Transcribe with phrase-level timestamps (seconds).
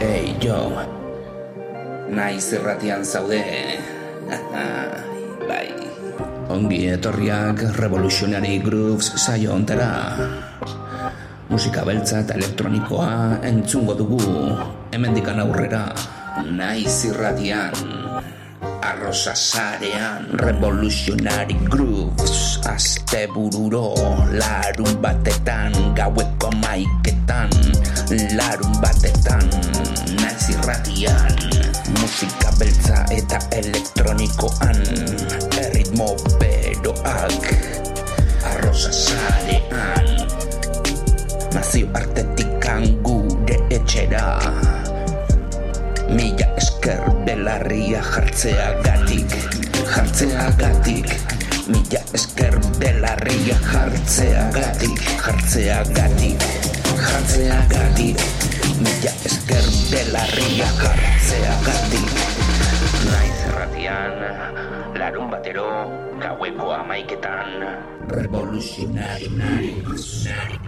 [0.00, 0.70] Ei, jo.
[2.08, 3.42] Naiz erratian zaude.
[5.50, 5.74] bai.
[6.48, 10.14] Ongi etorriak Revolutionary Grooves saio ontera.
[11.50, 14.22] Musika beltza eta elektronikoa entzungo dugu.
[14.94, 15.88] Hemendikan aurrera.
[16.46, 17.74] Naiz irratian.
[18.78, 23.94] Arrosa sarean Revolutionary Grooves Aste bururo
[24.30, 27.50] Larun batetan Gaueko maiketan
[28.38, 29.44] Larun batetan
[30.16, 31.36] Naiz irratian
[32.00, 34.80] Musika beltza eta elektronikoan.
[35.60, 37.48] Erritmo beroak.
[38.52, 40.08] Arrosa sarean.
[41.52, 44.24] Nazio artetikan gure etxera.
[46.08, 49.34] Mila esker belarria jartzea gatik
[49.92, 51.12] Jartzea gatik
[51.68, 56.48] Mila esker belarria jartzea gatik Jartzea gatik
[56.96, 58.37] Jartzea gatik
[58.76, 62.08] Mila esker belarria jartzea gatik
[63.08, 64.14] Naiz erratian
[64.98, 65.68] Larun batero
[66.18, 67.64] Gaueko amaiketan.
[68.12, 70.58] Revolutionary Revolutionary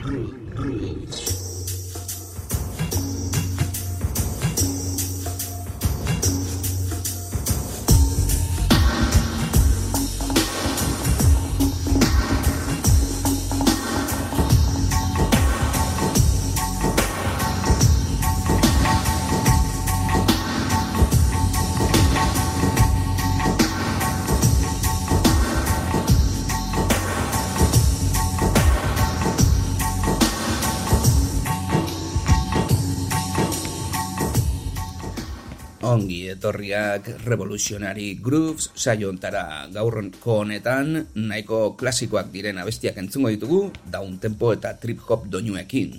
[35.91, 43.61] ongi etorriak Revolutionary Grooves saiontara gaurko honetan nahiko klasikoak diren abestiak entzungo ditugu
[43.91, 45.97] daun tempo eta trip hop doinuekin.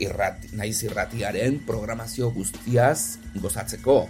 [0.00, 4.00] irrat, naiz irratiaren programazio guztiaz gozatzeko.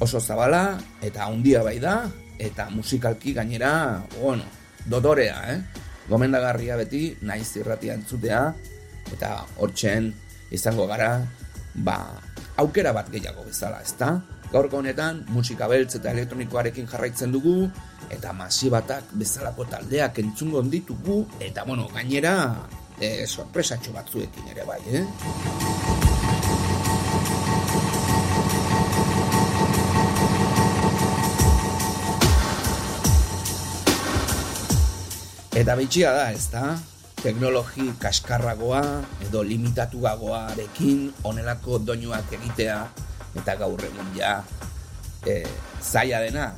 [0.00, 2.04] Oso zabala eta handia bai da
[2.38, 4.46] eta musikalki gainera, bueno,
[4.86, 5.60] dotorea, eh?
[6.08, 8.44] Gomendagarria beti naiz irratia entzutea
[9.12, 10.12] eta hortzen
[10.50, 11.20] izango gara
[11.74, 11.96] ba,
[12.56, 14.18] aukera bat gehiago bezala, ezta?
[14.50, 17.68] Gaurko honetan musika beltz eta elektronikoarekin jarraitzen dugu
[18.10, 22.34] eta masibatak bezalako taldeak entzungo ditugu eta bueno, gainera
[22.98, 25.06] e, sorpresatxo batzuekin ere bai, eh?
[35.60, 36.78] Eta bitxia da, ezta?
[37.22, 38.82] Teknologi kaskarragoa
[39.28, 42.78] edo limitatuagoarekin onelako doinuak egitea
[43.36, 44.40] eta gaur egun ja
[45.26, 45.44] e,
[45.84, 46.50] zaila dena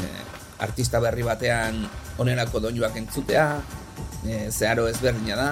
[0.00, 0.08] e,
[0.64, 1.84] artista berri batean
[2.18, 3.60] onelako doinuak entzutea
[4.24, 5.50] e, zeharo ezberdina da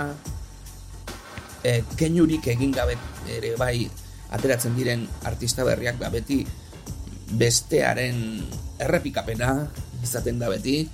[1.63, 2.97] e, kenurik egin gabe
[3.29, 3.85] ere bai
[4.33, 6.41] ateratzen diren artista berriak da beti
[7.37, 8.41] bestearen
[8.81, 9.53] errepikapena
[10.03, 10.87] izaten da beti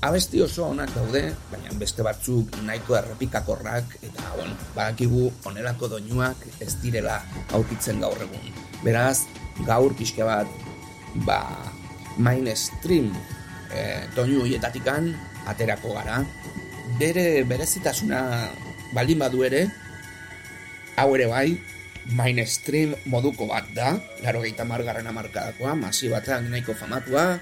[0.00, 6.74] abesti oso onak daude, baina beste batzuk nahiko errepikakorrak, eta, bueno, badakigu onelako doinuak ez
[6.82, 7.18] direla
[7.56, 8.52] aurkitzen gaur egun.
[8.84, 9.26] Beraz,
[9.66, 10.46] gaur pixke bat,
[11.26, 11.40] ba,
[12.18, 13.10] mainstream
[13.74, 15.10] e, doinu hietatikan
[15.50, 16.22] aterako gara.
[16.98, 18.22] Bere berezitasuna
[18.94, 19.66] baldin badu ere,
[20.96, 21.48] hau ere bai,
[22.14, 27.34] mainstream moduko bat da, laro gehieta margarren amarkadakoa, masi batean nahiko famatua,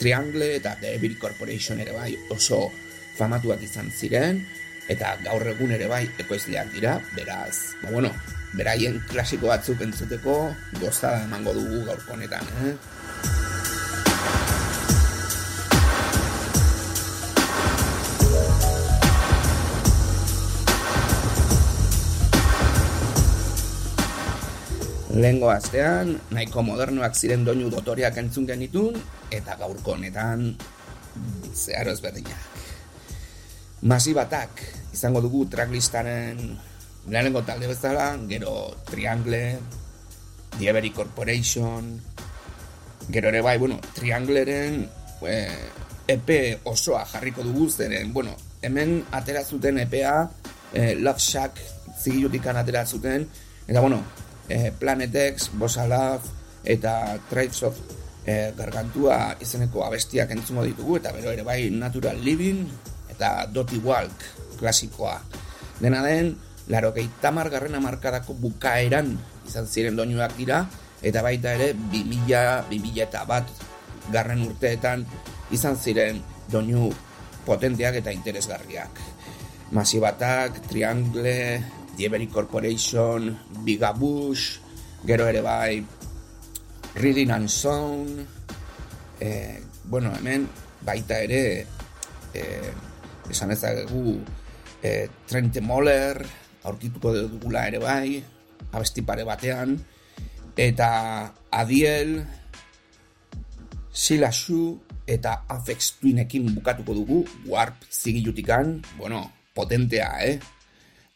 [0.00, 2.70] Triangle eta The Evil Corporation ere bai oso
[3.18, 4.40] famatuak izan ziren,
[4.88, 8.10] eta gaur egun ere bai ekoizleak dira, beraz, ba bueno,
[8.56, 10.38] beraien klasiko batzuk entzuteko
[10.80, 12.72] gozada emango dugu gaurko honetan, eh?
[25.10, 28.94] Lehengo astean, nahiko modernoak ziren doinu dotoriak entzun genitun,
[29.34, 30.52] eta gaurko honetan,
[31.50, 32.46] zeharo ezberdinak.
[33.90, 34.62] Masibatak,
[34.94, 36.38] izango dugu tracklistaren
[37.08, 39.58] lehenengo talde bezala, gero Triangle,
[40.60, 41.90] Dieberry Corporation,
[43.10, 44.84] gero ere bai, bueno, Triangleren
[45.26, 50.30] e, eh, EP osoa jarriko dugu zeren, bueno, hemen atera zuten EPA,
[50.72, 51.58] e, Love Shack
[51.98, 53.26] zigilutikan atera zuten,
[53.66, 54.04] eta bueno,
[54.50, 56.26] e, Planet X, Bosalaf
[56.66, 57.78] eta Tribes of
[58.26, 62.66] e, Gargantua izeneko abestiak entzungo ditugu eta bero ere bai Natural Living
[63.14, 64.26] eta Doti Walk
[64.58, 65.16] klasikoa.
[65.80, 66.34] Dena den,
[66.68, 69.14] laro gehi tamar garren amarkadako bukaeran
[69.48, 70.64] izan ziren doinuak dira
[71.00, 73.48] eta baita ere 2000, 2000 eta bat
[74.12, 75.06] garren urteetan
[75.54, 76.20] izan ziren
[76.50, 76.90] doinu
[77.46, 79.00] potenteak eta interesgarriak.
[79.70, 81.62] Masibatak, Triangle,
[82.00, 84.56] Dieberry Corporation, Bigabush,
[85.04, 85.84] gero ere bai,
[86.96, 88.24] Reading and Sound,
[89.20, 90.48] e, bueno, hemen,
[90.80, 91.66] baita ere,
[92.32, 92.42] e,
[93.28, 94.16] esan ezagugu,
[94.80, 96.24] e, Trente Moller,
[96.64, 98.16] aurkituko dugula ere bai,
[98.72, 99.76] abesti pare batean,
[100.56, 102.24] eta Adiel,
[103.92, 109.20] Silashu, eta Afex Twinekin bukatuko dugu, Warp zigilutikan, bueno,
[109.52, 110.40] potentea, eh?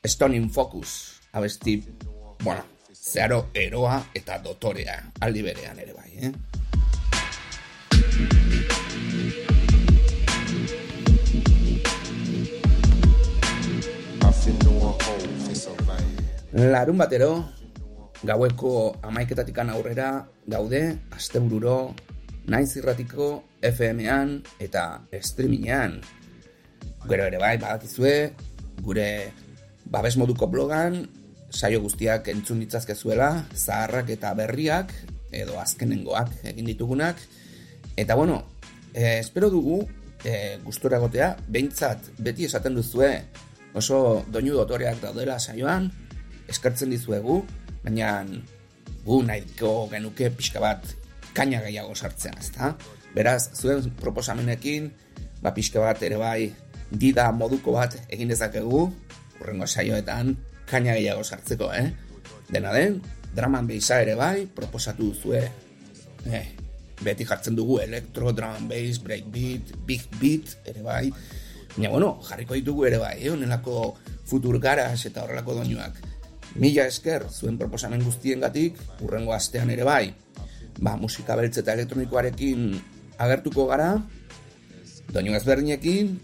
[0.07, 1.83] Stone in Focus, abesti,
[2.43, 2.61] bueno,
[2.93, 6.33] zeharo eroa eta dotorea, aldi berean ere bai, eh?
[16.53, 17.31] Larun batero,
[18.23, 20.11] gaueko amaiketatikan aurrera
[20.47, 20.83] gaude,
[21.17, 21.95] astebururo,
[22.53, 23.31] naiz irratiko
[23.63, 24.85] FM-an eta
[25.17, 25.97] streamingan.
[27.09, 28.15] Gero ere bai, badakizue,
[28.85, 29.09] gure
[29.85, 31.05] babes moduko blogan,
[31.55, 34.93] saio guztiak entzun ditzazkezuela, zaharrak eta berriak,
[35.35, 37.21] edo azkenengoak egin ditugunak.
[37.97, 38.43] Eta bueno,
[38.93, 39.83] e, espero dugu,
[40.25, 43.11] e, gustura gotea, behintzat beti esaten duzue
[43.75, 45.91] oso doinu dotoreak daudela saioan,
[46.51, 47.43] eskartzen dizuegu,
[47.85, 48.21] baina
[49.05, 50.85] gu nahiko genuke pixka bat
[51.35, 52.75] kaina gehiago sartzea, ezta?
[53.15, 54.91] Beraz, zuen proposamenekin,
[55.43, 56.53] ba pixka bat ere bai,
[56.91, 58.87] dida moduko bat egin dezakegu,
[59.41, 60.37] urrengo saioetan
[60.69, 61.93] kaina gehiago sartzeko, eh?
[62.49, 63.01] Dena den,
[63.35, 65.43] draman behiza ere bai, proposatu duzue,
[66.31, 66.47] eh,
[67.05, 71.11] beti jartzen dugu elektro, drum bass, breakbeat, big beat, ere bai,
[71.75, 73.31] baina bueno, jarriko ditugu ere bai, eh?
[73.35, 73.95] onelako
[74.25, 75.99] futur garas eta horrelako doinuak.
[76.55, 80.15] Mila esker, zuen proposamen guztien gatik, urrengo astean ere bai,
[80.79, 82.69] ba, musika beltze eta elektronikoarekin
[83.19, 83.97] agertuko gara,
[85.11, 86.15] doinu ezberdinekin,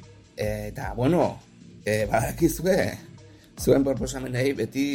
[0.41, 1.35] eta, bueno,
[1.90, 2.78] e, badakizue,
[3.58, 4.87] zuen proposamenei beti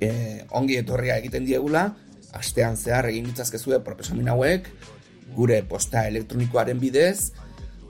[0.00, 0.10] e,
[0.56, 1.88] ongi etorria egiten diegula,
[2.36, 4.68] astean zehar egin ditzazkezue proposamen hauek,
[5.36, 7.32] gure posta elektronikoaren bidez,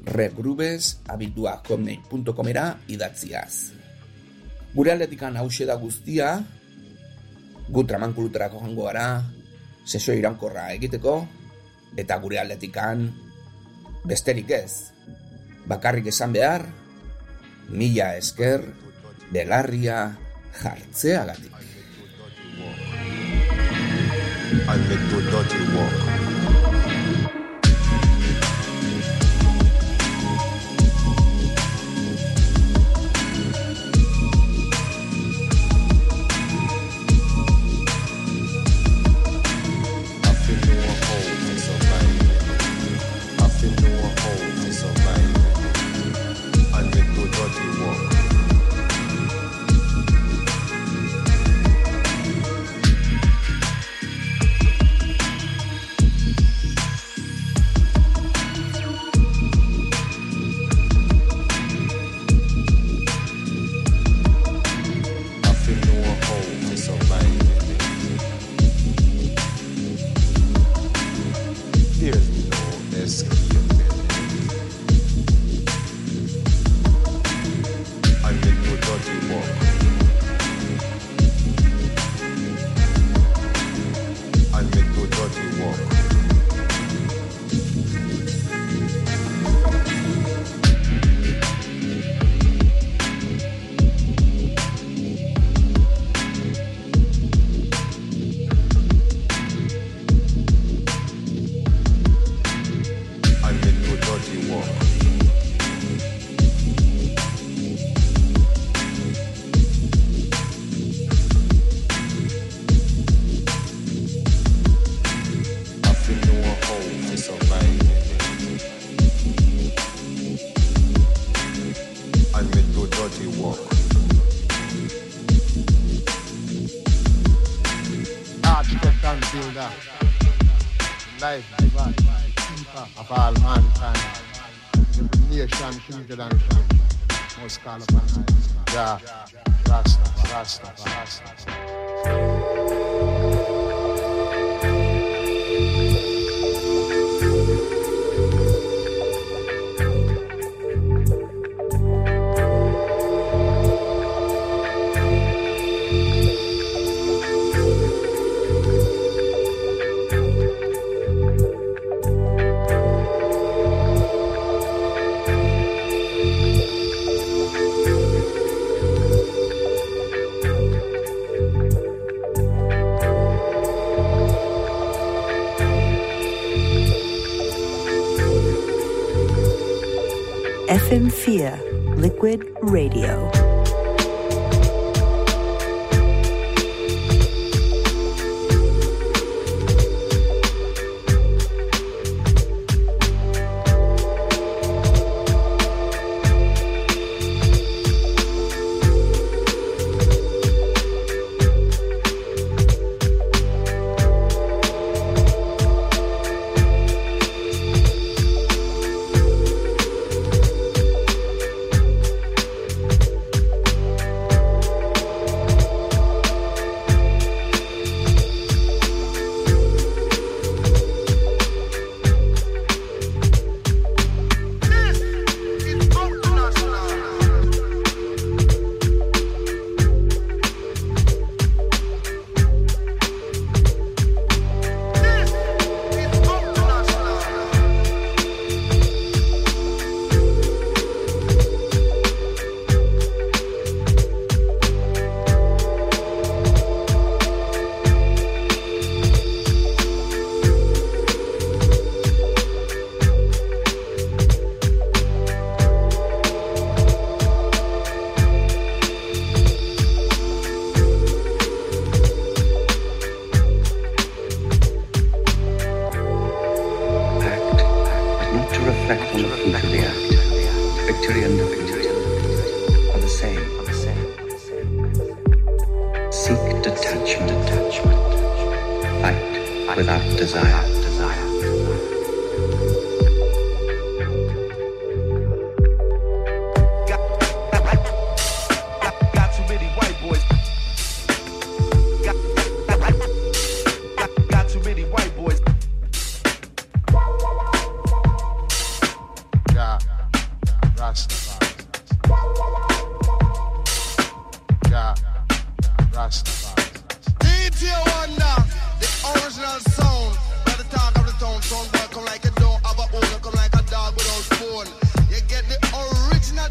[0.07, 0.97] regrubes
[2.49, 3.73] era idatziaz.
[4.75, 6.37] Gure aldetikan hause da guztia,
[7.69, 9.23] gu tramankuluterako jango gara,
[9.87, 11.27] sesio irankorra egiteko,
[11.97, 13.09] eta gure aldetikan
[14.07, 14.93] besterik ez.
[15.67, 16.67] Bakarrik esan behar,
[17.69, 18.63] mila esker
[19.33, 20.17] belarria
[20.63, 21.53] jartzeagatik.
[24.69, 26.26] I make to dodgy walk.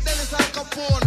[0.06, 1.05] Dennis Al Capone.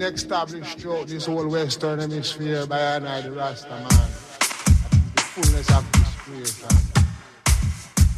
[0.00, 3.88] Established throughout this whole Western Hemisphere by an the Rasta man.
[5.14, 6.76] The fullness of this creation.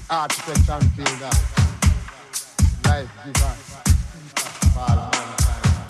[0.09, 1.31] Uh, Architect and builder.
[2.85, 3.55] Life giver.
[4.67, 5.89] Of all mankind.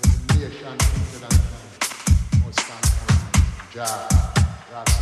[0.00, 2.44] The nation, people and.
[2.44, 3.44] Most mankind.
[3.74, 4.08] Jah.
[4.72, 5.01] Rasta.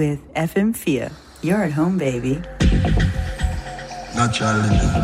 [0.00, 1.12] With FM Fia.
[1.42, 2.40] You're at home, baby.
[4.16, 4.94] Natural living.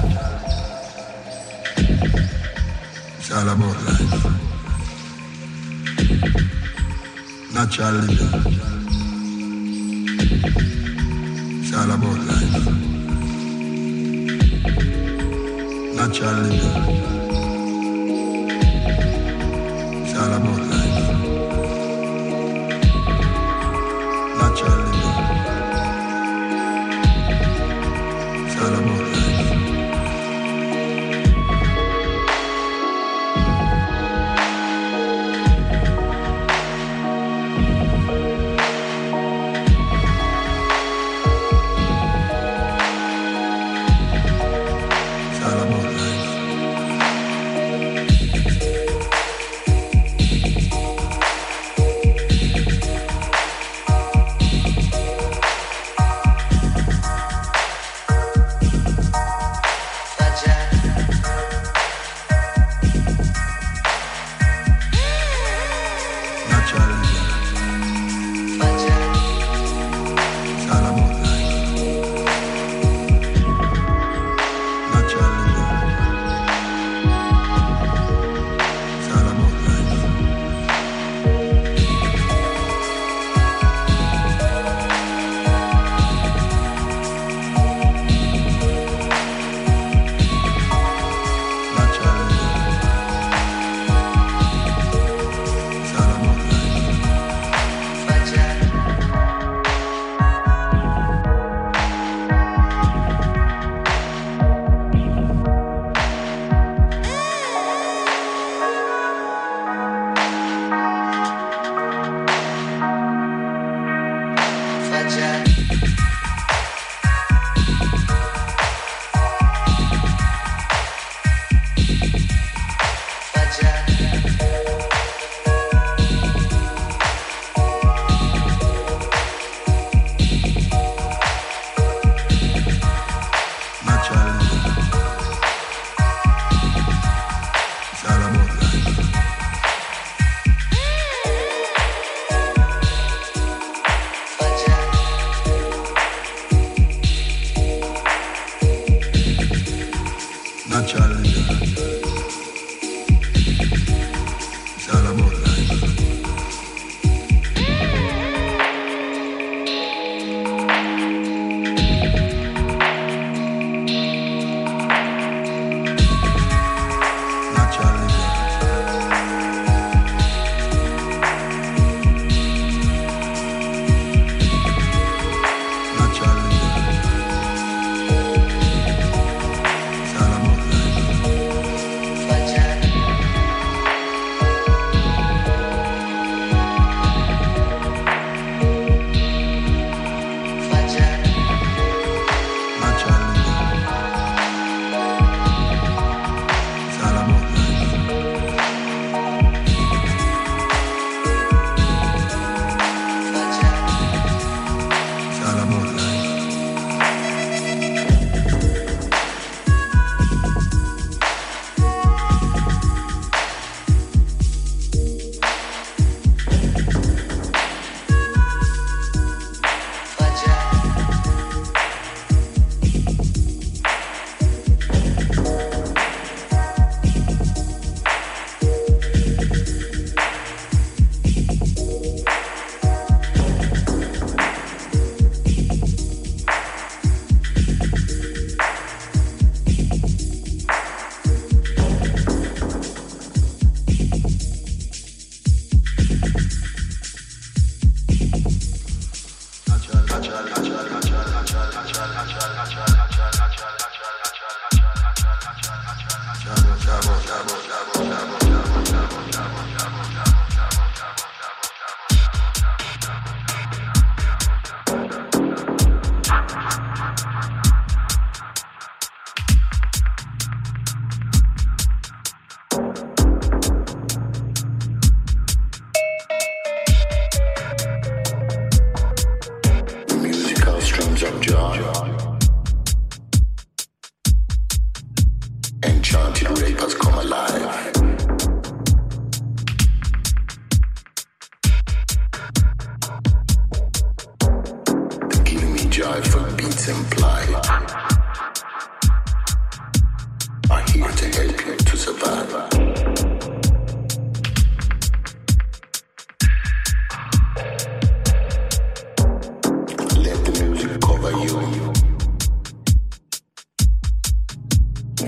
[3.19, 4.25] It's all about life.
[7.53, 8.33] Natural living.
[11.61, 12.67] It's all about life.
[16.01, 16.77] Natural living.
[20.01, 20.66] It's all about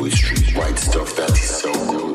[0.07, 2.08] street white stuff that is so good.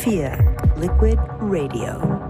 [0.00, 2.29] FM4 Liquid Radio.